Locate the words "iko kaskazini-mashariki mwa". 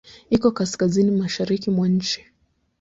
0.35-1.87